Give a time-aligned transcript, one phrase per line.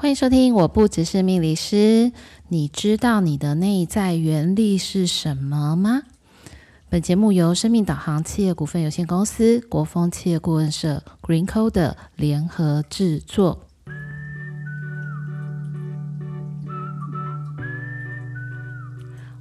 [0.00, 2.10] 欢迎收听，我不只是命理师。
[2.48, 6.04] 你知道你的内在原力是什么吗？
[6.88, 13.66] 本节目由生命导航企业股份有限公司、国风企业顾问社、Green Code 联合制作。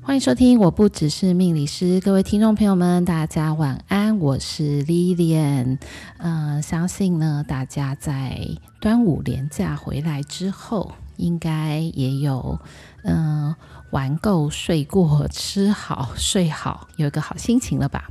[0.10, 5.78] 欢迎收听，我不只是命理师，各位听众朋友们，大家晚安，我是 Lilian。
[6.18, 8.42] 呃，相信呢，大家在
[8.82, 12.58] 端午连假回来之后，应该也有
[13.04, 13.56] 嗯、
[13.92, 18.10] 玩够、睡过、吃好、睡好，有一个好心情了吧？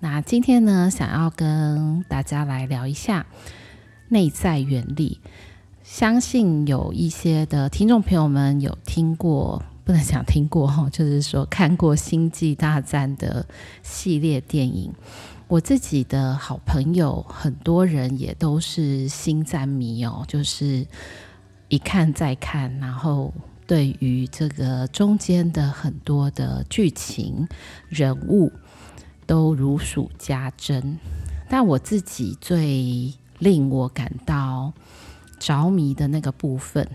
[0.00, 3.24] 那今天呢，想要跟大家来聊一下
[4.08, 5.20] 内在原理。
[5.84, 9.62] 相信有一些的听众朋友们有听过。
[9.90, 13.44] 不能讲听过哈， 就是说看过《星际大战》的
[13.82, 14.92] 系列电影。
[15.48, 20.86] 我自己的好朋友很多人也都是星战迷哦，就是
[21.66, 23.34] 一看再看，然后
[23.66, 27.48] 对于这个中间的很多的剧情
[27.88, 28.52] 人物
[29.26, 30.96] 都如数家珍。
[31.48, 34.72] 但我自己最令我感到
[35.40, 36.88] 着迷的那个部分。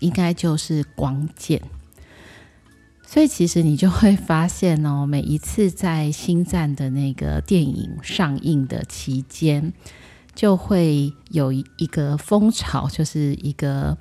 [0.00, 1.62] 应该就是光剑，
[3.06, 9.72] 所以其实你就会发现哦，每一次在星战的那个电影上映的期间，
[10.34, 13.96] 就会有一个风潮，就是一个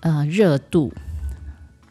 [0.00, 0.92] 呃热度，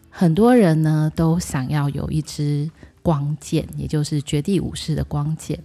[0.10, 2.70] 很多人呢都想要有一支
[3.02, 5.64] 光剑，也就是绝地武士的光剑。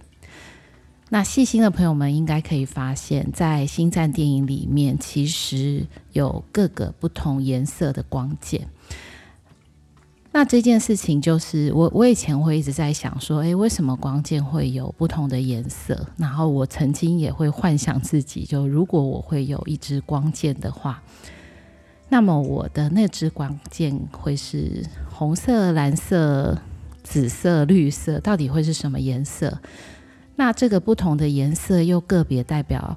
[1.09, 8.67] 那细心的朋友们应该可以发现，在星战电影里面，其实有各个不同颜色的光剑。
[10.33, 16.07] 那这件事情就是我，我以前会一直在想说，诶，为什么光剑会有不同的颜色？
[16.17, 21.01] 然后我曾经也会幻想自己，就如果我会有一支光剑的话，
[22.09, 26.61] 那么我的那支光剑会是红色、蓝色、
[27.01, 29.57] 紫色、绿色，到底会是什么颜色？
[30.37, 32.95] 那这个不同的颜色又个别代表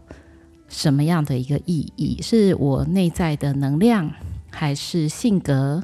[0.68, 2.20] 什么样的一个意义？
[2.22, 4.12] 是我内在的能量，
[4.50, 5.82] 还是性格、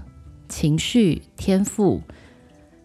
[0.49, 2.03] 情绪、天赋？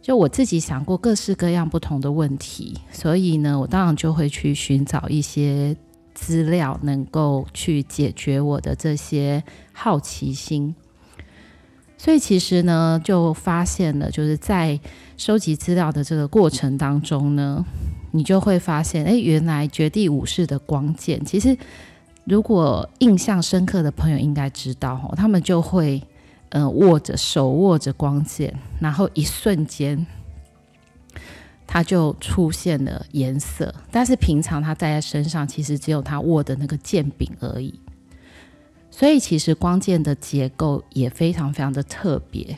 [0.02, 5.76] 就我自己想过各式各样不同的问题，所以呢，我当然就会去寻找一些
[6.16, 9.44] 资料，能够去解决我的这些
[9.74, 10.74] 好奇心。
[11.98, 14.80] 所以其实呢，就发现了，就是在
[15.18, 17.64] 收集资料的这个过程当中呢，
[18.12, 21.58] 你就会发现，哎，原来绝地武士的光剑，其实
[22.26, 26.02] 如果印象深刻的朋友应该知道，哦，他们就会，
[26.50, 30.06] 呃，握着手握着光剑，然后一瞬间，
[31.66, 37.80] 它就出现了颜色，但是平常他戴在身上，其实只有他握的那个剑柄而已。
[38.92, 42.58] 所以其实光剑的结构也非常非常的特别，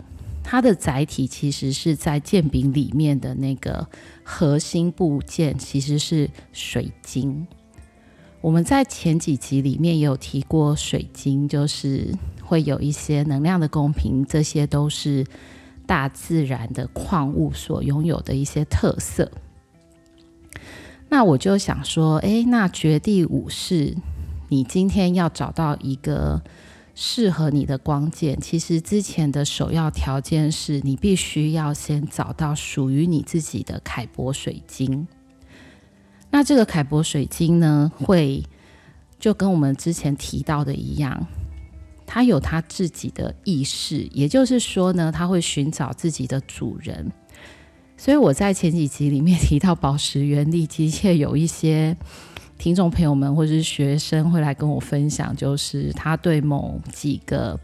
[0.54, 3.88] 它的载体其实是在剑柄里面的那个
[4.24, 7.48] 核心部件，其实是水晶。
[8.40, 15.26] 我们在前几集里面也有提过，水晶就是会有一些能量的公平，这些都是
[15.88, 19.32] 大自然的矿物所拥有的一些特色。
[21.10, 23.98] 那我就想说，诶，那绝地武士。
[24.50, 26.44] 你今天要找到一个
[26.96, 35.08] 适合你的光剑，其实之前的首要条件是你必须要先找到属于你自己的凯博水晶。
[36.30, 38.44] 那这个凯博水晶呢，会
[39.20, 41.26] 就跟我们之前提到的一样，
[42.06, 47.12] 它有它自己的意识，也就是说呢，它会寻找自己的主人。
[47.98, 51.98] 所以我在前几集里面提到宝石原力，的确有一些。
[52.58, 57.60] 听众朋友们或者是学生会来跟我分享，就是他对某几个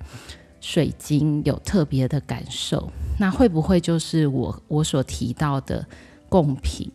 [0.59, 5.85] 水晶有特别的感受，那会不会就是我我所提到的
[6.27, 6.91] 贡品？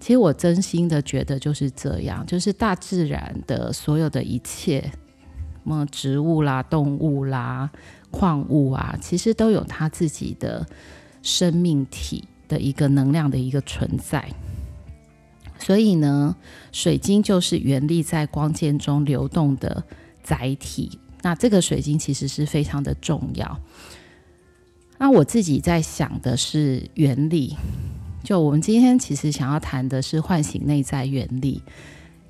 [0.00, 4.90] 其实我真心的觉得就是这样，就是大自然的所有的一切，什
[5.62, 7.70] 么植物啦、动物啦、
[8.10, 10.66] 矿物啊，其实都有它自己的
[11.22, 14.26] 生命体的一个能量的一个存在。
[15.60, 16.34] 所以呢，
[16.72, 19.84] 水晶就是原力在光剑中流动的
[20.22, 20.98] 载体。
[21.22, 23.60] 那这个水晶其实是非常的重要。
[24.98, 27.54] 那我自己在想的是原力，
[28.24, 31.62] 就我们今天其实想要谈的是唤醒内在原力。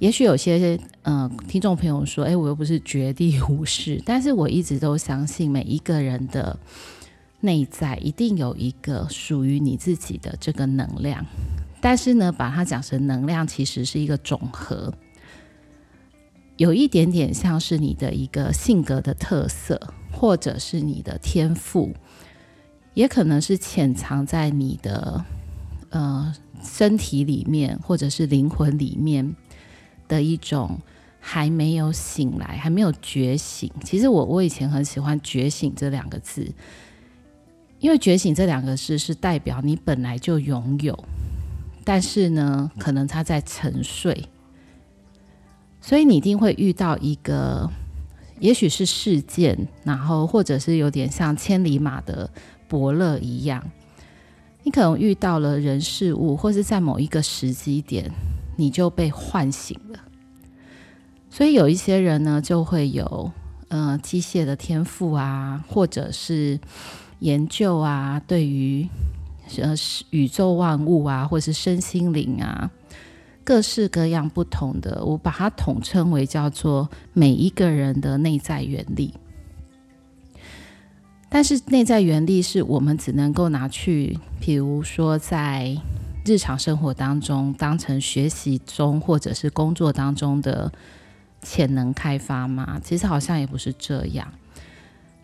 [0.00, 6.59] 也许有些、呃、听众朋友说，哎，我又不是绝地武士，但是我一直都相信每一个人的
[7.41, 11.27] 内在一定有一个属于你自己的这个能量。
[11.81, 14.93] 但是呢，把它讲成能量，其实是一个总和。
[16.56, 19.81] 有一点点像是你的一个性格的特色，
[20.12, 21.94] 或者是你的天赋，
[22.93, 25.25] 也可能是潜藏在你的
[25.88, 29.35] 呃身体里面，或者是灵魂里面
[30.06, 30.79] 的一种
[31.19, 33.73] 还没有醒来、还没有觉醒。
[33.82, 36.47] 其实我我以前很喜欢“觉醒”这两个字，
[37.79, 40.93] 因为“觉醒”这两个字是代表你本来就拥有，
[41.90, 44.28] 但是呢，可能他在沉睡。
[45.81, 47.69] 所以你一定会遇到一个，
[48.38, 52.31] 也许是事件，然后或者是有点像千里马的
[52.69, 53.69] 伯乐一样，
[54.62, 58.08] 你可能遇到了人事物，或是在某一个时机点，
[58.56, 59.98] 你就被唤醒了。
[61.28, 63.32] 所以有一些人呢，就会有
[63.66, 66.60] 呃机械的天赋啊，或者是
[67.19, 68.86] 研究啊，对于
[69.58, 69.75] 呃
[70.11, 72.70] 宇宙万物啊，或者是身心灵啊。
[73.43, 79.14] 各式各样不同的，我把它统称为叫做每一个人的内在原力。
[81.29, 85.76] 但是内在原力是我们只能够拿去，比如说在
[86.25, 90.70] 日常生活当中当成学习中或者是工作当中的
[91.41, 92.81] 潜能开发吗？
[92.85, 94.32] 其实好像也不是这样。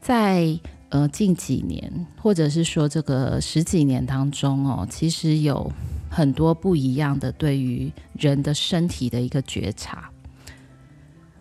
[0.01, 5.71] 在呃近几年，或者是说这个十几年当中哦，其实有。
[6.09, 10.09] 很多不一样的对于人的身体的一个觉察，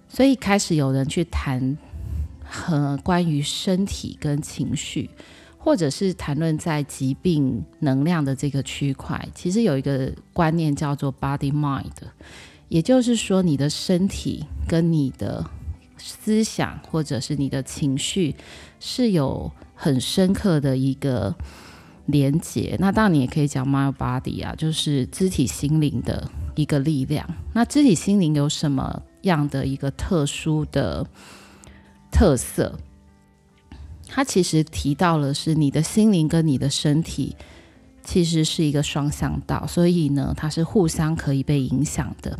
[0.09, 1.77] 所以开始有人去谈
[2.43, 5.09] 和关于身体跟情绪，
[5.57, 11.85] 或者是谈论在疾病能量的这个区块，其实有一个观念叫做 body mind，
[12.67, 15.45] 也就是说你的身体跟你的
[15.97, 18.35] 思想或者是你的情绪
[18.79, 21.35] 是有很深刻的一个。
[22.07, 27.27] 连接，那当然你也可以讲 mind body 啊，就是肢体心灵的一个力量。
[27.51, 31.03] 那肢体心灵有什么样的一个特殊的
[32.11, 32.77] 特色？
[34.07, 37.35] 它其实提到了是你的心灵跟你的身体
[38.03, 42.37] 其实是一个双向道，所以呢，它是互相可以被影响的。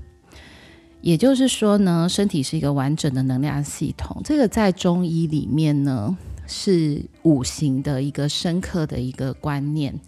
[1.05, 4.21] 也就是说呢，身体是一个完整的能量系统。
[4.25, 6.17] 这个在中医里面呢。
[6.47, 9.99] 是五行的一个深刻的一个观念，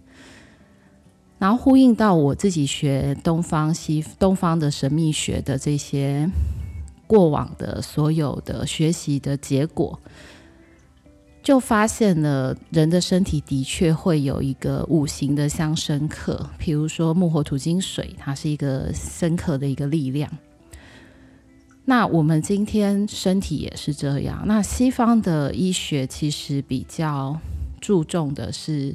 [1.39, 6.29] 然后呼应到我自己学东方西东方的神秘学的这些
[7.07, 9.99] 过往的所有的学习的结果，
[11.41, 20.31] 就发现了人的身体的确会有一个五行的相生克，比如说木火土金水，它是一个深刻的一个力量。
[21.89, 24.43] 那我们今天身体也是这样。
[24.45, 27.39] 那西方的医学其实比较
[27.79, 28.93] 注重的是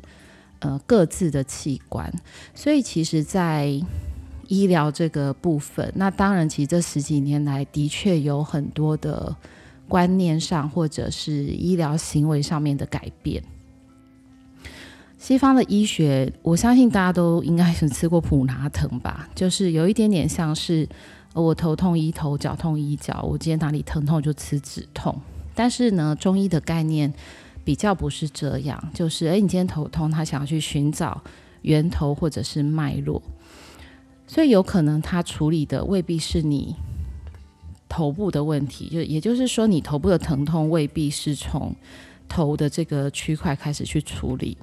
[0.59, 2.12] 呃各自的器官，
[2.55, 3.81] 所以其实，在
[4.47, 9.35] 医疗这个部分，那当然其实这十几年来的确有很多的
[9.88, 13.43] 观念上或者是医疗行为上面的改变。
[15.17, 20.87] 西方的医学，我相信大家都应该是吃过普拿疼吧，就是有一点点像是。
[21.34, 23.23] 我头痛医头，脚痛医脚。
[23.23, 25.19] 我今天哪里疼痛就吃止痛。
[25.55, 27.12] 但是呢，中医的概念
[27.64, 31.23] 比较不是这样，就是诶，你今天头痛，他想要去寻找
[31.62, 33.23] 源头或者是脉络，
[34.26, 36.75] 所以有可能他处理的未必是你
[37.88, 41.75] 头部的问题，就也就是说，你头部的疼痛未必是从
[42.28, 44.57] 头的这个区块开始去处理，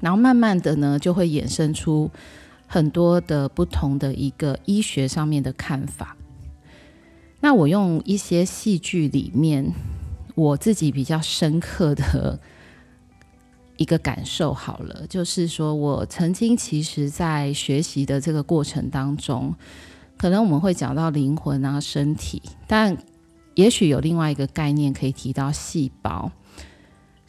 [0.00, 2.10] 然后慢慢的呢，就会衍生出。
[2.70, 6.14] 很多的不同的一个医学上面的看法，
[7.40, 9.72] 那我用一些戏剧里面
[10.34, 12.38] 我自己比较深刻的
[13.78, 19.54] 一个感受好了，就是说我曾经其实在学习的这个过程当中，
[20.18, 22.94] 可能我们会讲到灵魂啊、身体，但
[23.54, 26.30] 也许有另外一个概念可以提到细胞。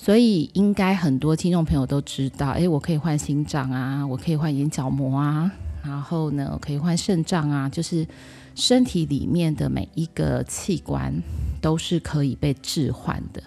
[0.02, 5.52] 所以应该很多听众朋友都知道，诶，我可以换心脏啊，我可以换眼角膜啊，
[5.84, 8.08] 然后呢，我可以换肾脏啊，就是
[8.56, 11.14] 身体里面的每一个器官
[11.60, 13.44] 都是可以被置换的。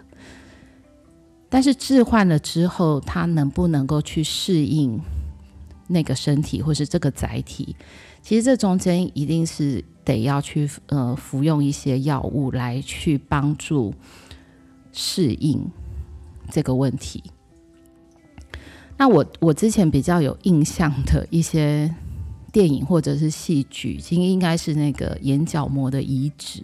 [1.49, 5.00] 但是置换了之后，它能不能够去适应
[5.88, 7.75] 那个身体或是这个载体？
[8.21, 13.94] 其实这中间一定是得要去呃服用一些药物来去帮助
[14.92, 15.66] 适应。
[16.51, 17.23] 这个问题，
[18.97, 21.95] 那我我之前比较有印象的一些
[22.53, 26.63] 电影或者是戏剧，应应该是那个眼角膜的移植。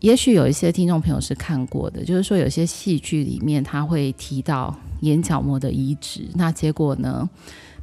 [0.00, 7.28] 也许有一些听众朋友是看过的，就是说有些戏剧里面他会提到眼角膜的移植，那结果呢，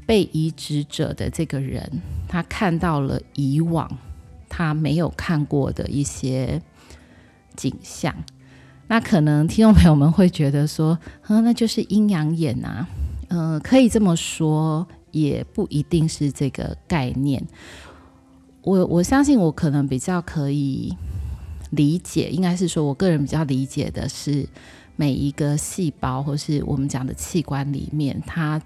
[0.06, 1.92] 被移植者的这个人
[2.28, 3.90] 他看到了以往
[4.48, 6.62] 他没有看过的一些
[7.56, 8.16] 景象。
[8.92, 12.86] 那可能听众朋友们会觉得说， 嗯，那就是阴阳眼啊。
[13.30, 17.42] 嗯、可以这么说，也不一定是这个概念。
[18.62, 20.94] 我我相信，我可能比较可以
[21.70, 24.46] 理解，应该是说我个人比较理解的是，
[24.98, 28.62] 每一个细胞或是我们讲的器官里面，它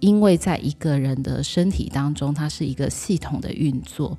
[0.00, 4.18] 因为在一个人的身体当中，它是一个系统的运作。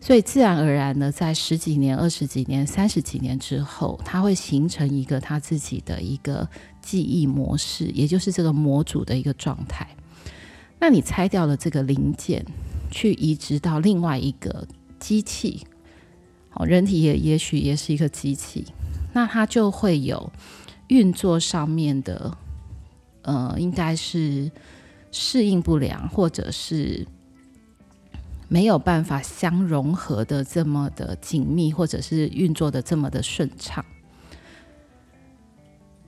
[0.00, 6.48] 所以自然而然的，在十几年、二十几年、三十几年之后，它会形成一个它自己的一个
[6.80, 9.86] 记忆模式，也就是这个模组的一个状态。
[10.78, 12.46] 那你拆掉了这个零件，
[12.92, 14.66] 去移植到另外一个
[15.00, 15.66] 机器，
[16.48, 18.64] 好，人体也也许也是一个机器，
[19.12, 20.32] 那它就会有
[20.86, 22.38] 运作上面的，
[23.22, 24.50] 呃，应该是
[25.10, 27.04] 适应不良，或者是。
[28.48, 33.84] 没有办法相融合的这么的紧密，或者是运作的这么的顺畅，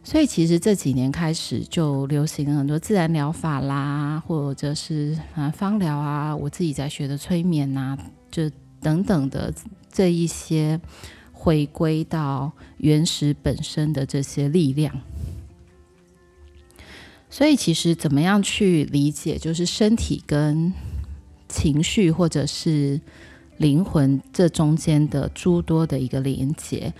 [0.03, 7.97] 所以其实这几年开始就流行很多自然疗法啦，或者是啊芳疗啊，我自己在学的催眠啊，
[8.31, 9.53] 就等等的
[9.93, 10.81] 这一些
[11.33, 14.99] 回归到原始本身的这些力量。
[17.29, 20.73] 所以其实怎么样去理解，就是身体跟
[21.51, 23.01] 情绪或者是
[23.59, 26.95] 灵魂这中间的诸多的一个连接，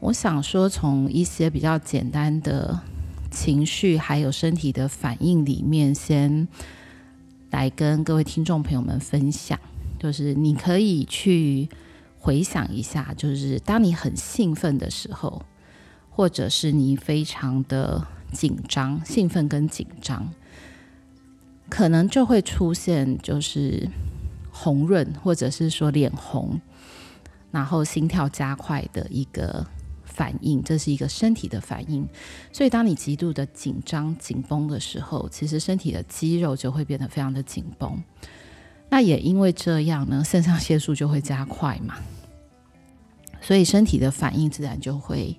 [0.00, 2.80] 我想说，从一些比较简单的
[3.30, 6.48] 情绪还有身体的反应里面，先
[7.50, 9.58] 来跟各位听众朋友们分享，
[9.98, 11.68] 就是你可以去
[12.18, 15.42] 回想一下，就是当你很兴奋的时候，
[16.08, 20.32] 或者是你非常的紧张，兴奋跟紧张。
[21.68, 23.88] 可能就会出现就是
[24.50, 26.60] 红润，或者是说脸红，
[27.50, 29.66] 然后心跳加快的一个
[30.04, 32.08] 反应，这是一个身体的反应。
[32.52, 38.02] 所以，当你极度的紧张、紧绷的时候，其实身体的肌肉就会变得非常的紧绷。
[38.88, 41.96] 那也因为这样呢，肾上腺素就会加快嘛，
[43.40, 45.36] 所以身体的反应自然就会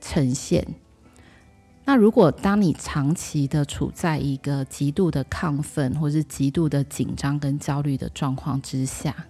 [0.00, 0.66] 呈现。
[1.90, 9.26] 那如果当你长期的处在一个极度的亢奋，或是极度的紧张跟焦虑的状况之下，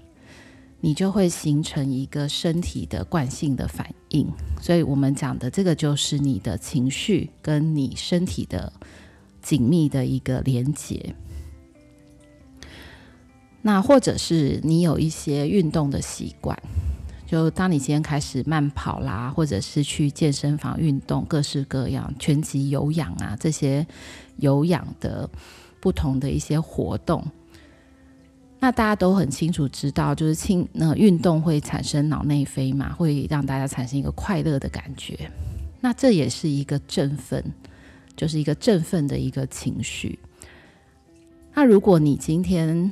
[0.82, 4.30] 你就会形成一个身体的惯性的反应。
[4.60, 8.70] 所以我们讲的这个就是你的情绪跟你身体的
[9.40, 11.14] 紧密的一个连接。
[13.62, 16.54] 那或者是你有一些运动的习惯。
[17.30, 23.86] 就当你今天开始慢跑啦，或者是去健身房运动，各式各样拳击、有氧啊这些
[24.38, 25.30] 有氧的
[25.78, 27.24] 不同的一些活动，
[28.58, 35.30] 那大家都很清楚知道，就是轻那运动会产生脑内啡嘛，会让大家产生一个快乐的感觉。
[35.80, 37.44] 那这也是一个振奋，
[38.16, 40.18] 就是一个振奋的一个情绪。
[41.54, 42.90] 那如果你今天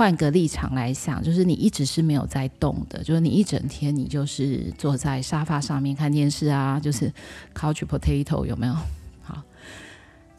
[0.00, 7.12] 换个立场来想，就是你一直是没有在动的，就是你一整天你就是坐在沙发上面看电视啊， 就是
[7.54, 8.74] couch potato 有没有？
[9.20, 9.42] 好，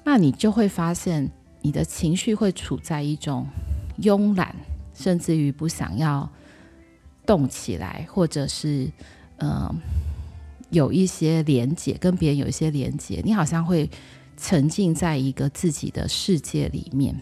[0.04, 1.30] 那你就会发现
[1.62, 3.46] 你的情绪会处在一种
[4.02, 4.56] 慵懒，
[4.96, 6.28] 甚至于不想要
[7.24, 8.90] 动起来，或者是
[9.38, 9.76] 嗯、呃、
[10.72, 13.88] 有一些连接，跟别人有一些连接，你好像会
[14.36, 17.16] 沉浸在一个自己的世界里面。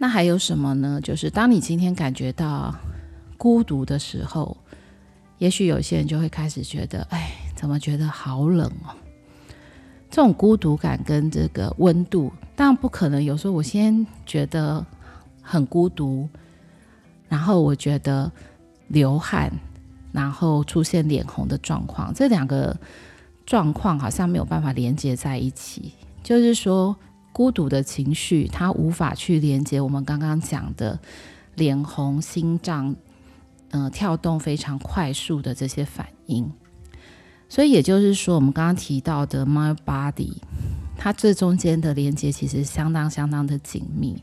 [0.00, 1.00] 那还有什么呢？
[1.02, 2.72] 就是当你今天感觉到
[3.36, 4.56] 孤独的时候，
[5.38, 8.94] 也许有些人就会开始觉得，哎，怎么觉得好冷哦？
[10.08, 13.22] 这种孤独感跟这个温度，当然不可能。
[13.22, 14.86] 有时候我先觉得
[15.42, 16.28] 很孤独，
[17.28, 18.30] 然后我觉得
[18.86, 19.52] 流汗，
[20.12, 22.76] 然后出现脸红的状况，这两个
[23.44, 25.92] 状况好像没有办法连接在一起。
[26.22, 26.96] 就是说。
[27.32, 30.98] 孤独的情绪，它无法去连接我们刚刚讲的
[31.54, 32.96] 脸红、心脏
[33.70, 36.50] 呃跳动非常快速的这些反应。
[37.48, 40.32] 所以也就是说，我们刚刚提到的 mind body，
[40.96, 44.22] 它这中间的连接其实相当相当的紧密。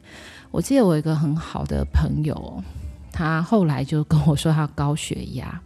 [0.52, 2.62] 我记得我一个很好的朋友，
[3.12, 5.62] 他后来就跟我说他高血压。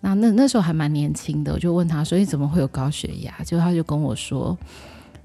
[0.00, 4.56] 那那那时候还蛮年轻的，我就问他说：“你怎么会有高血压？”就他就跟我说。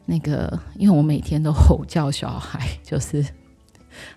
[0.10, 3.24] 那个，因为我每天都吼叫小孩， 就是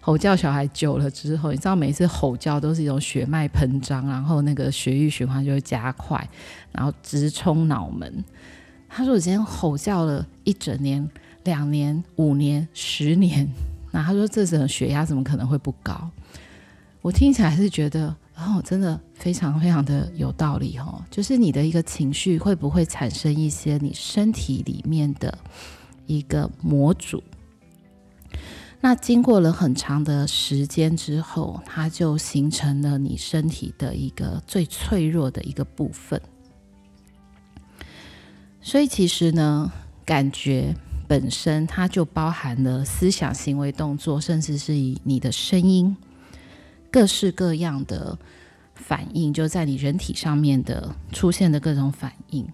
[0.01, 6.27] 吼叫小孩久了之后，你知道，每次吼叫都是一种血脉喷张，然后那个血液循环就会加快，
[6.73, 8.25] 然后直冲脑门。
[8.89, 11.07] 他说：“我今天吼叫了一整年、
[11.45, 13.47] 两年、五年、十年，
[13.91, 16.11] 那他说这种血压怎么可能会不高？
[17.01, 21.03] 我听起来是觉得，哦，真的非常非常的有道理哦。
[21.11, 25.37] 就是你的一个情绪会不会产生一些你身体里面的
[26.07, 27.23] 一个模组？
[28.81, 36.21] 那经过了很长的时间之后，它就形成了你身体的一个最脆弱的一个部分。
[38.61, 39.71] 所以其实呢，
[40.05, 40.75] 感觉
[41.07, 45.97] 本身它就包含了思想、行为、动作，甚至是以你的声音。
[46.91, 48.19] 各式各样的
[48.75, 52.47] 反应，就在你人体上面的出现的各种反应。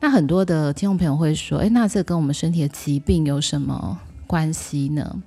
[0.00, 5.22] 那很多的听众朋友会说：“诶，那这跟我们身体的疾病有什么关系呢？”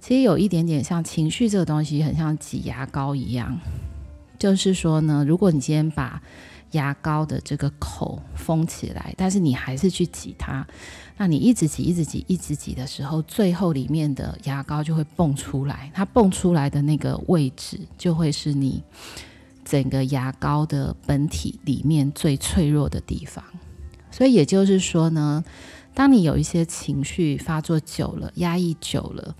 [0.00, 3.58] 其实有一点点像情绪这个东西，很像挤牙膏一样。
[4.38, 6.20] 就是说呢，如果你今天把
[6.72, 10.66] 牙膏的这个口封起来，但是你还是去挤它。
[11.18, 15.90] 那你一直挤、一直挤、一直挤的时候，最后里面的牙膏就会蹦出来。
[15.94, 18.82] 它蹦出来的那个位置，就会是你
[19.70, 23.44] 整个牙膏的本体里面最脆弱的地方。
[24.10, 25.44] 所以也就是说呢，
[25.94, 29.36] 当你有一些情绪发作久了、压抑久了，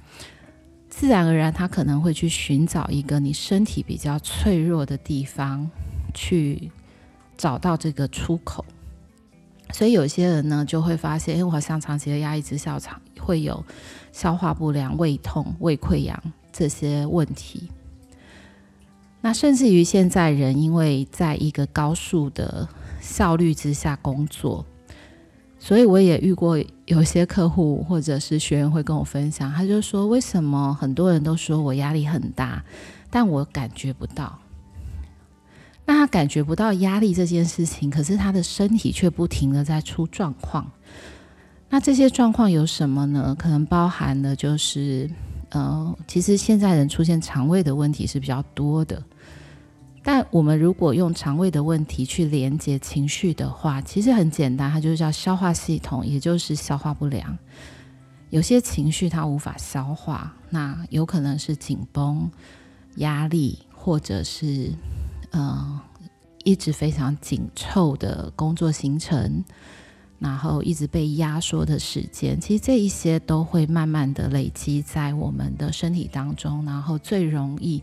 [0.88, 5.68] 自然而然，它可能会去寻找一个你身体比较脆弱的地方，
[6.14, 6.70] 去
[7.36, 8.64] 找到这个出口。
[9.72, 13.64] 所以有些人呢，就会发现，因为我好像长期的压抑之下，常会有
[14.12, 16.16] 消化不良、胃痛、胃溃疡
[16.52, 17.68] 这些问题。
[19.22, 22.68] 那甚至于现在人，因为在一个高速的
[23.00, 24.64] 效率之下工作，
[25.58, 32.64] 所以我也遇过有些客户或者是学员会跟我分享，他就说：为什么很多人都说我压力很大，
[33.10, 34.38] 但我感觉不到？
[35.84, 40.70] 那他感觉不到压力这件事情，可是他的身体却不停的在出状况。
[41.68, 43.34] 那这些状况有什么呢？
[43.38, 45.10] 可能包含的就是，
[45.50, 49.02] 呃，其实现在人出现肠胃的问题是比较多的。
[50.02, 57.36] 但我们如果用肠胃的问题去连接情绪的话，其实很简单，它就是叫消化系统，也就是消化不良。
[58.30, 62.30] 有些情绪它无法消化，那有可能是紧绷、
[62.96, 64.72] 压力，或者是。
[65.32, 65.80] 呃，
[66.42, 69.44] 一直非常紧凑的工作行程，
[70.18, 77.80] 然后一直被压缩的时间，其实这一些都会慢慢的累积在我们的身体当中，然后最容易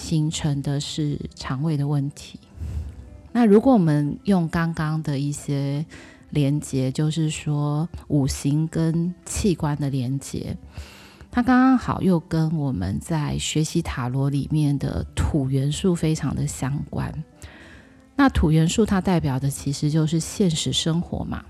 [0.00, 2.40] 形成的是肠胃的问题。
[3.32, 5.84] 那如果我们用刚刚的一些
[6.30, 10.56] 连接，就是说五行跟器官的连接。
[11.30, 17.12] 它刚刚好又跟我们在学习塔罗里面的土元素非常的相关。
[18.16, 21.44] 那土元素它代表的其实就是现实生活嘛。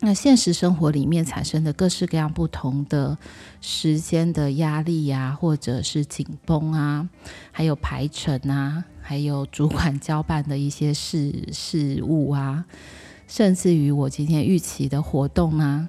[0.00, 3.18] 那现实生活里面产生的各式各样不同的
[3.60, 7.08] 时间的压力呀、或者是紧绷啊，
[7.50, 12.64] 还有排程啊，还有主管交办的一些事事务啊，
[13.26, 15.88] 甚至于我今天预期的活动啊，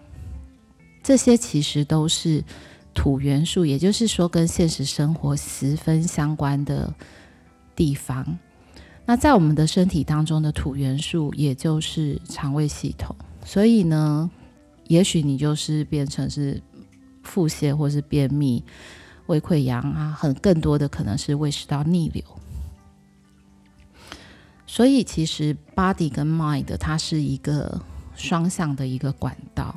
[1.03, 2.43] 这些其实都是。
[2.91, 6.91] 土元素，也就是说跟现实生活十分相关的
[7.73, 8.37] 地方。
[9.05, 13.15] 那在我们的身体当中的土元素，也就是肠胃系统。
[13.49, 14.29] 所以呢，
[14.89, 16.61] 也许你就是变成是
[17.23, 18.63] 腹泻，或是便秘、
[19.25, 22.23] 胃溃疡啊，很更多的可能是胃食道逆流。
[24.67, 27.81] 所以其实 body 跟 mind 它是一个
[28.13, 29.75] 双向的一个管道。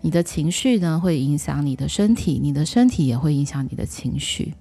[0.00, 4.54] 你的情绪呢，会影响你的身体，你的身体也会影响你的情绪。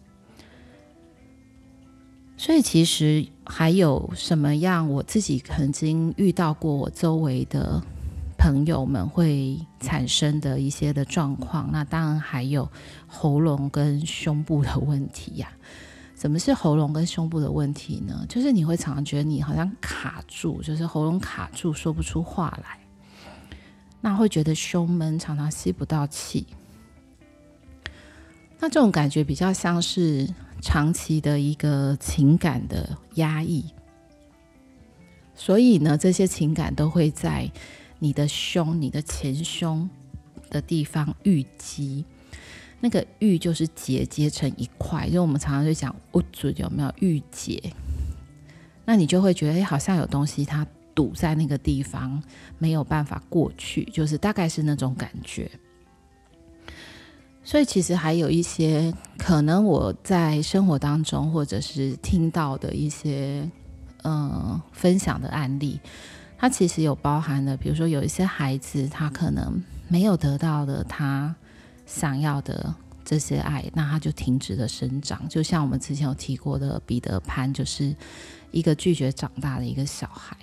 [2.35, 4.89] 所以，其实还有什么样？
[4.89, 7.79] 我自己曾经遇到过，我周围的
[8.43, 11.69] 朋友们会产生的一些的状况。
[11.71, 12.69] 那当然还有
[13.07, 15.49] 喉咙跟胸部的问题呀。
[16.19, 18.25] 什么是喉咙跟胸部的问题呢？
[18.27, 22.77] 就是你会常常觉得你好像卡住，就是喉咙卡住，说不出话来。
[24.01, 26.45] 那会觉得胸闷，常常吸不到气。
[28.59, 30.27] 那这种感觉比较像是
[30.61, 33.63] 长期的一个情感的压抑，
[35.33, 37.49] 所以呢，这些情感都会在
[38.03, 39.89] 你的胸、你的前胸
[40.49, 42.03] 的地方郁积。
[42.81, 47.73] 那个郁就是结结成一块，就我们常常就讲物质有没有郁结？
[48.85, 50.67] 那你就会觉得，哎，好像有东西它。
[50.95, 52.21] 堵在那个地方，
[52.59, 55.49] 没有办法过去，就是大概是那种感觉。
[57.43, 63.49] 所以其实还有一些可能我在生活当中，或者是听到的一些
[64.03, 65.79] 呃分享的案例，
[66.43, 71.33] 它其实有包含的，比如说有一些孩子，他可能没有得到的他
[71.85, 72.75] 想要的
[73.05, 75.25] 这些爱，那他就停止了生长。
[75.29, 77.95] 就像我们之前有提过的，彼得潘就是
[78.51, 80.35] 一个拒绝长大的一个小孩。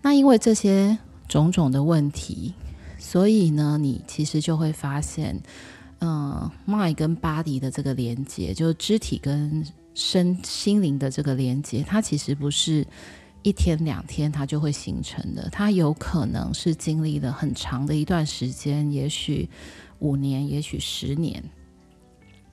[0.00, 0.96] 那因为这些
[1.28, 2.54] 种种的问题，
[2.96, 5.38] 所以呢，你其实就会发现，
[5.98, 9.62] 嗯迈跟 body 的这个连接，就是肢体跟
[9.94, 12.86] 身心灵的这个连接，它其实不是
[13.42, 19.48] 一天两天它就会形成的，它有可能是经历了很长的一段时间，也许
[19.98, 21.42] 五年，也许十年，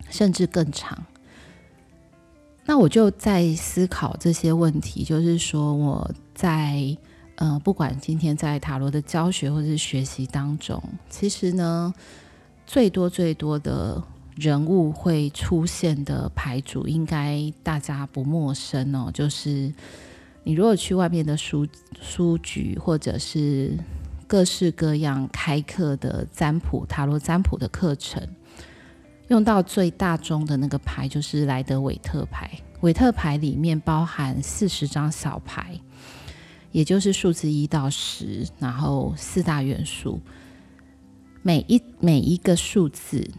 [0.10, 1.04] 甚至更长。
[2.66, 6.98] 那我就在思考这些问题，就是说我在
[7.36, 11.94] 呃，不管今天在塔罗的教学或是学习当中，其实呢，
[12.66, 14.02] 最多最多的。
[14.36, 19.12] 人物会出现的牌组，应该大家不陌生哦。
[19.14, 19.70] 就是
[20.44, 21.68] 你如果去外面的书
[22.02, 23.78] 书局，或者是
[24.26, 28.22] 各式各样开课的占卜、塔罗占卜的课程，
[29.28, 32.50] 用到最大宗的那个牌就是莱德韦特牌。
[32.82, 35.80] 韦特牌里面包含四十张小牌，
[36.72, 40.20] 也就是数字一到十，然后四大元素，
[41.42, 43.30] 每一每一个数字。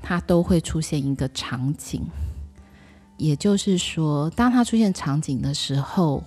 [0.00, 2.00] 它都会出现一个场景，
[3.18, 6.24] 也就是说，当它出现场景的时候，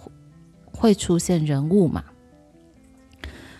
[0.72, 2.04] 会出现人物嘛，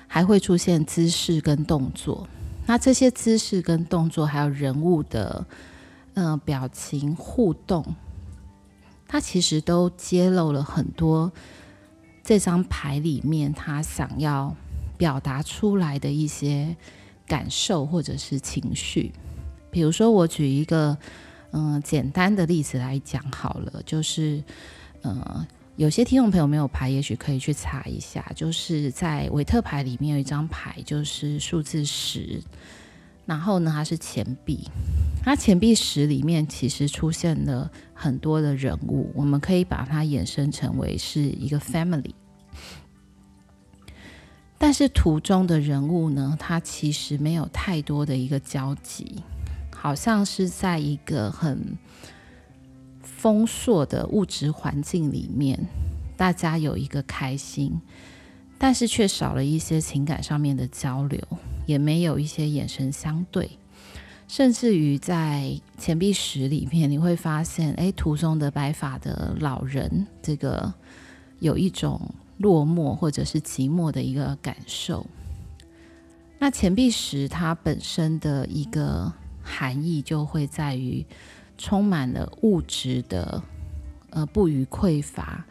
[0.06, 2.28] 还会出现姿势跟动作。
[2.68, 5.44] 那这些姿势跟动作，还有人物的
[6.14, 7.84] 嗯、表情互动，
[9.08, 11.32] 它其实都揭露了很多
[12.24, 14.54] 这张牌里面他想要
[14.98, 16.76] 表达出来的一些
[17.26, 19.14] 感受或者是情绪。
[19.72, 20.98] 比如说，我举一个
[21.52, 24.44] 嗯、简单的例子来讲好了，就是
[25.02, 32.42] 呃有些听众朋友没有牌，也许可以去查一下，就是在韦特牌里面有一张牌，就是数字十，
[33.26, 34.70] 然后呢它是钱币，
[35.24, 42.14] 它钱币十里面其实出现了很多的人物，我们可以把它衍生成为是一个 family，
[44.58, 49.24] 但是图中的人物呢，它其实没有太多的一个交集。
[49.82, 51.76] 好像是在一个很
[53.02, 55.60] 丰硕的物质环境里面，
[56.16, 57.82] 大家有一个开心，
[58.60, 61.20] 但是却少了一些情感上面的交流，
[61.66, 63.58] 也没有一些眼神相对，
[64.28, 70.72] 甚至于在钱币石里面，你会发现，哎，图中的白发的老人，这个
[71.40, 72.00] 有一种
[72.38, 75.08] 落寞或者是寂寞的一个感受。
[76.38, 79.12] 那钱币石它本身的一个。
[79.44, 81.06] 含义就会在于
[81.58, 83.44] 充满了物质的
[84.10, 85.46] 呃不虞匮乏，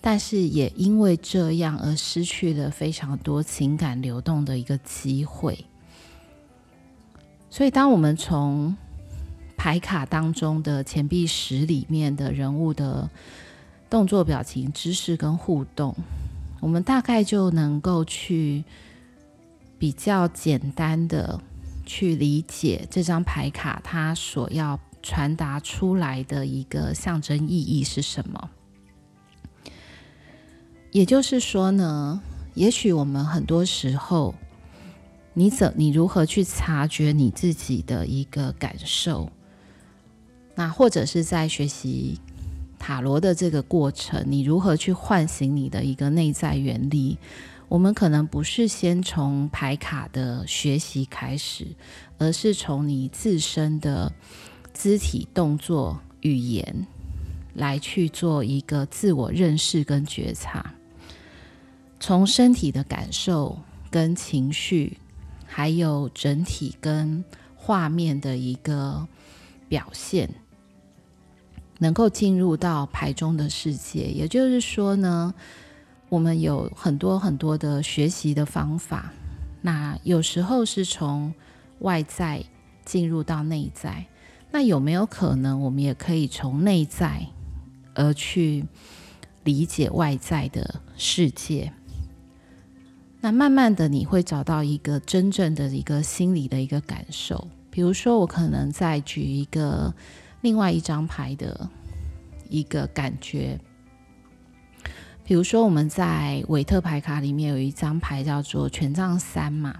[0.00, 5.64] 但是也因为这样而失去了非常多情感流动的一个机会。
[7.50, 8.76] 所以，当我们从
[9.56, 13.08] 牌卡当中的钱币十里面的人物的
[13.90, 15.96] 动作、表情、姿势跟互动，
[16.60, 18.64] 我们大概就能够去
[19.78, 21.40] 比较简单的。
[21.88, 28.50] 去理解这张牌卡，它所要传达出来的一个象征意义是什么？
[30.92, 32.20] 也就是说呢，
[32.52, 34.34] 也许我们很多时候，
[35.32, 39.32] 你怎你如何去察觉你自己的一个感受？
[40.54, 42.20] 那或者是在学习
[42.78, 47.16] 塔罗的这个过程，你如何去唤醒你的一个内在原力？
[47.68, 51.66] 我们可能不是先从牌卡的学习开始，
[52.16, 54.12] 而是从你自身的
[54.72, 56.86] 肢体动作、语言
[57.54, 60.74] 来去做一个自我认识跟觉察，
[62.00, 64.96] 从身体的感受跟情绪，
[65.44, 67.22] 还有整体跟
[67.54, 69.06] 画面的一个
[69.68, 70.30] 表现，
[71.78, 74.04] 能够进入到牌中的世界。
[74.10, 75.34] 也就是说呢，
[76.08, 79.12] 我们有很多很多的学习的方法，
[79.60, 81.34] 那有时候是从
[81.80, 82.42] 外在
[82.84, 84.06] 进入到内在，
[84.50, 87.26] 那有没有可能我们也可以从内在
[87.94, 88.64] 而去
[89.44, 91.72] 理解外在的世界？
[93.20, 97.48] 那慢慢的你会找到一个真正的一个心理的一个感受。
[97.70, 99.94] 比如说，我可能再举一个
[100.40, 101.68] 另外一张牌的
[102.48, 103.60] 一个感觉。
[105.28, 109.76] 比如说，我们在韦特牌卡里面有一张牌叫做权杖三嘛。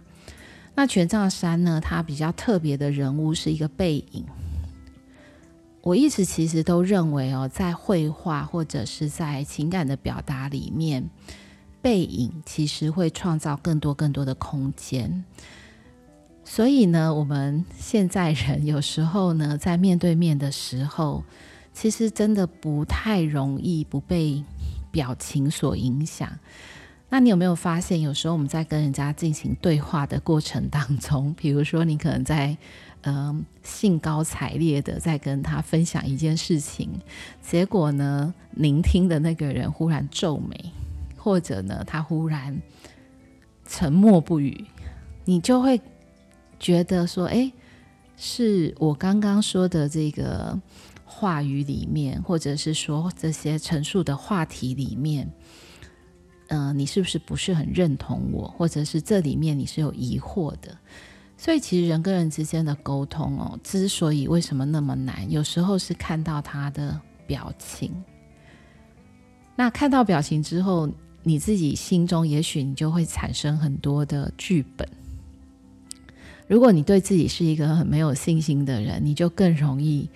[0.74, 4.26] 那权杖三呢，它比较特别的人物是一个背影。
[5.80, 11.08] 我一直其实都认为哦，在绘画或者是在情感的表达里面，
[11.80, 15.24] 背影其实会创造更多更多的空间。
[16.44, 21.24] 所以呢，我们现在人有时候呢，在面对面的时候，
[21.72, 24.44] 其实真的不太容易不被
[24.90, 26.30] 表情所影响。
[27.08, 32.56] 那你有没有发现，有时候我们在跟人家进行对话的过程当中，比如说你可能在
[33.02, 36.90] 嗯、呃、兴高采烈的在跟他分享一件事情，
[37.40, 40.72] 结果呢，聆听的那个人忽然皱眉，
[41.16, 42.60] 或者呢，他忽然
[43.66, 44.64] 沉默不语，
[45.24, 45.80] 你就会。
[46.60, 47.52] 觉得说，哎，
[48.20, 50.58] 是我刚刚说的这个
[51.04, 55.32] 话语里面，或者是说这些陈述的话题里面，
[56.48, 60.76] 嗯、你是不是不是很认同我，或者是这里面你是有疑惑的？
[61.36, 67.94] 所以，其实人跟人之间的沟通哦，之所以为什么那么难，有时候是看到他的表情。
[69.54, 70.90] 那看到表情之后，
[71.22, 74.88] 你自己心中也许你就会产生很多的剧本。
[76.48, 80.08] 如果你对自己是一个很没有信心的人，你就更容易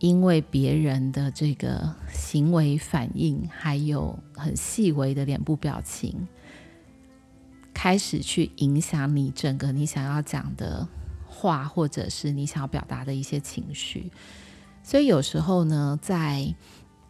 [0.00, 6.26] 因为别人的这个行为反应，还有很细微的脸部表情，
[7.72, 10.88] 开始去影响你整个你想要讲的
[11.28, 14.10] 话，或者是你想要表达的一些情绪。
[14.82, 16.52] 所以有时候呢，在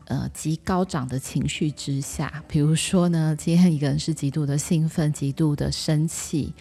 [0.04, 6.52] 呃极高涨的情绪之下，比如说呢，今天一个人是极度的兴奋、极度的生气。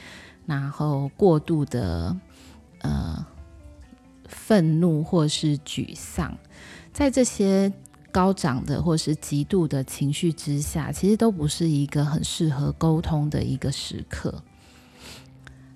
[0.49, 2.17] 然后过度的
[2.79, 3.23] 呃
[4.25, 6.35] 愤怒或是沮丧，
[6.91, 7.71] 在这些
[8.12, 14.43] 高涨的或是极度的情绪之下，其实都不是一个很适合沟通的一个时刻。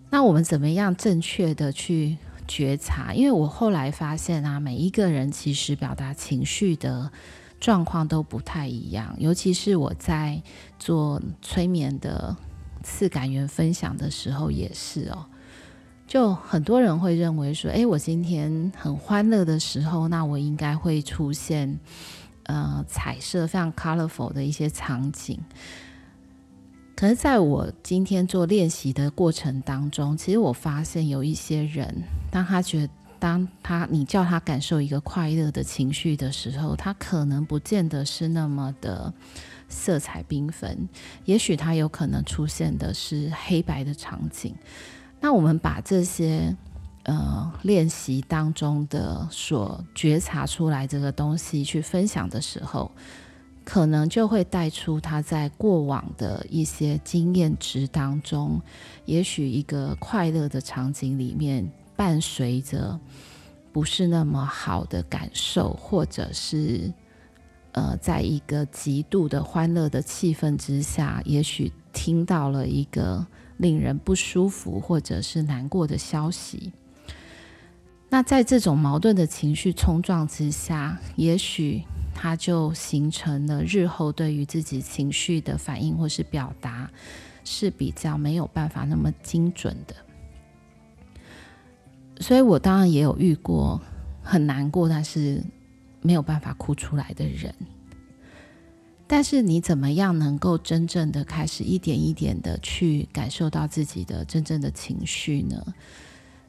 [0.09, 3.13] 那我们怎么样正确的去觉察？
[3.13, 7.11] 因为我后来发现啊，每一个人其实表达情绪的
[7.59, 10.41] 状况都不太一样，尤其是我在
[10.79, 12.35] 做催眠的。
[12.83, 15.25] 次感元分享的时候也是哦，
[16.05, 21.79] 就很多人会认为说，诶，我今天很欢乐的时候，那我应该会出现
[22.43, 25.39] 呃彩色非常 colorful 的一些场景。
[26.95, 39.13] 可是在我今天做练习的过程当中，其实我发现有一些人，当他觉得当他你叫他感受一个快乐的情绪的时候，他可能不见得是那么的。
[39.73, 40.87] 色彩缤纷，
[41.25, 44.55] 也许它有可能出现的是黑白的场景。
[45.19, 46.55] 那我们把这些
[47.03, 52.91] 呃练习当中的所觉察出来这个东西去分享的时候，
[53.65, 58.61] 可能就会带出他在过往的一些经验值当中，
[59.05, 62.99] 也许一个快乐的场景里面伴随着
[63.71, 66.93] 不是那么好的感受，或者是。
[67.73, 73.25] 呃，在一个极度的欢乐的气氛之下，也许听到了一个
[73.57, 76.71] 令人不舒服或者是难过的消息。
[78.09, 81.81] 那在这种矛盾的情绪冲撞之下，也许
[82.13, 86.87] 他就形成了日后对于自己情绪的反应或是表达
[87.43, 89.95] 是比较没有办法那么精准的。
[92.19, 93.81] 所以我当然也有遇过
[94.21, 95.41] 很难过，但是。
[96.03, 97.55] 没有办法哭出来的人，
[99.07, 105.73] 但是你怎么样能够真正的开始一点一点的去感受到自己的真正的情绪呢？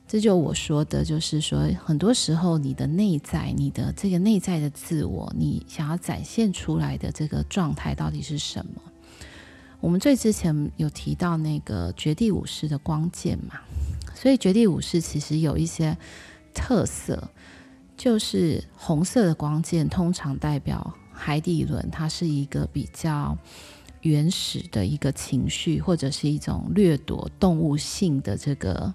[0.06, 8.82] 这就我说的，就是说，很多时候你的内在，你的这个内在的自我，你想要展现出来的这个状态到底是什么？
[9.80, 13.60] 我们最之前有提到那个绝地武士的光剑嘛，
[14.14, 15.96] 所以绝地武士其实有一些
[16.52, 17.30] 特色。
[18.04, 23.34] 就是红色的光剑，通常代表海底轮，它是一个比较
[24.02, 28.92] 原始的一个情绪，或者是一种掠夺动物性的这个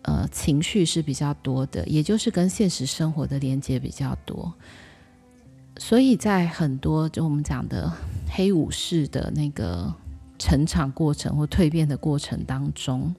[0.00, 4.50] 呃情绪是比较多的，也就是跟现实生活的连接比较多。
[5.76, 7.92] 所以在很多就我们讲的
[8.30, 9.94] 黑武士的那个
[10.38, 13.14] 成长过程或蜕变的过程当中，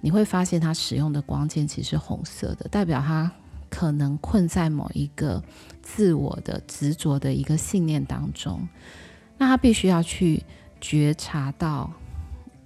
[0.00, 3.30] 你会发现他使用的光剑其实是红色的，代表他。
[3.70, 5.42] 可能困在某一个
[5.82, 8.68] 自我的执着的一个信念当中，
[9.36, 10.42] 那他必须要去
[10.80, 11.92] 觉察到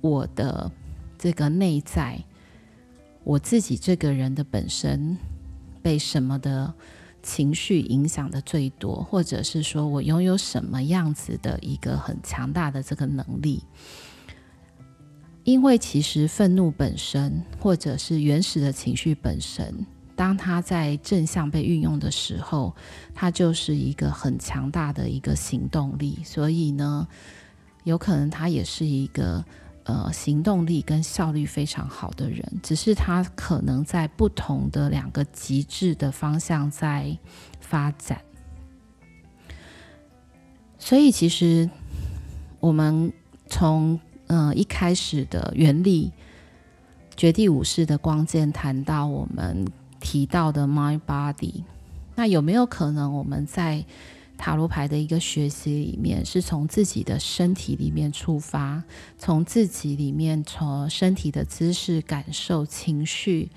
[0.01, 0.71] 我的
[1.19, 2.23] 这个内在，
[3.25, 5.17] 我自己这个人的本身
[5.83, 6.73] 被什么的
[7.23, 13.63] 情绪影响的最多，或者是说我拥有什么样子的一个很强大的这个能力。
[15.45, 19.85] 因为其实愤怒本身，或者是原始的情绪本身。
[20.15, 22.75] 当他在正向被运用的时候，
[23.15, 26.19] 他就是一个很强大的一个行动力。
[26.25, 27.07] 所以呢，
[27.85, 29.45] 有可能他也是一个
[29.85, 37.17] 呃行动力跟效率非常好的人，只是他可能在不同的两个极致的方向在
[37.61, 38.21] 发展。
[40.79, 41.71] 所以，其实
[42.61, 43.13] 我们
[43.47, 46.13] 从呃一开始的原力
[47.17, 49.65] 绝地武士的光剑谈到我们
[50.03, 51.63] 提到的 Mind Body，
[52.17, 53.85] 那有没有可能我们在
[54.37, 58.83] 塔罗牌的一个学习里面，是从自己的身体里面出发，
[59.17, 63.49] 从自己里面，从身体的姿势、感受、情绪，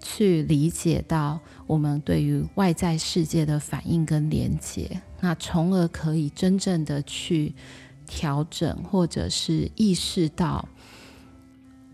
[0.00, 1.38] 去理解到
[1.68, 7.54] 我们对于外在世界的反应跟连接，那从而可以真正的去
[8.08, 10.68] 调整，或者是意识到，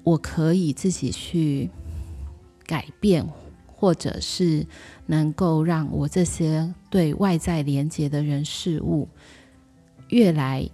[0.02, 1.68] 我可以自己去
[2.64, 3.28] 改变。
[3.80, 4.66] 或者是
[5.06, 9.08] 能够让我这些对外在连接的人事物，
[10.08, 10.68] 越来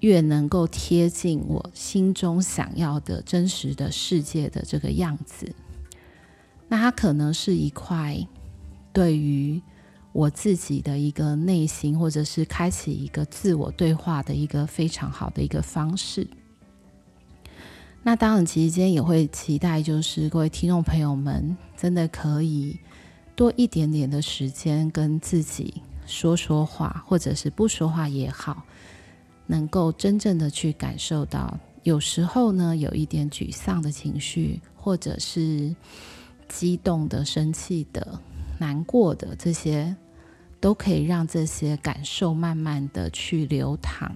[0.00, 5.50] 越能够贴近我心中想要的真实的世界的这个样子。
[6.68, 8.18] 那它可能是一块
[8.92, 9.58] 对于
[10.12, 16.28] 我自己的一个内心，或者是开启一个自我对话的一个非常好的一个方式。
[18.02, 22.78] 那当然，其实今天也会期待，就是各位听众朋友们，真的可以
[23.36, 28.64] 多一点点的时间跟自己说说话，或者是不说话也好，
[29.46, 35.76] 能够真正的去感受到，有时候呢，有一点沮丧的情绪，或者是
[36.48, 38.18] 激动的、生气的、
[38.58, 39.94] 难过的这些，
[40.58, 44.10] 都可以让这些感受慢慢的去流淌。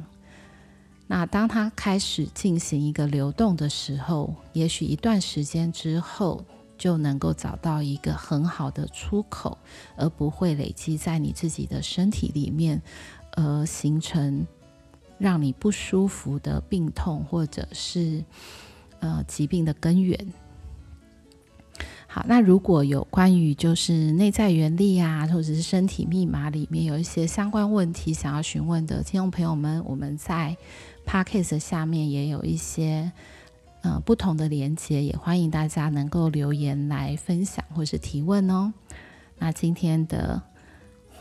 [1.06, 6.44] 那当它开始进行一个流动的时候，也许一段时间之后
[6.78, 9.58] 就能够找到一个很好的出口，
[9.96, 12.80] 而不会累积在你自己的身体里面，
[13.32, 14.46] 而形成
[15.18, 18.24] 让你不舒服的病痛或者是
[19.00, 20.18] 呃疾病的根源。
[22.06, 30.56] 好，那如果有关于就是内在原力啊，或者是身体密码里面有一些相关问题想要询问的听众朋友们，我们在
[31.06, 33.12] Podcast 下面也有一些
[33.82, 38.72] 呃不同的连接，也欢迎大家能够留言来分享或是提问哦。
[39.38, 40.42] 那今天的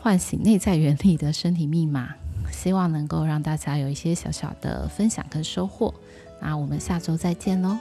[0.00, 2.14] 唤醒内在原理的身体密码，
[2.50, 5.94] 希望能够让大家有一些小小的分享跟收获。
[6.40, 7.78] 那我们下周再见喽。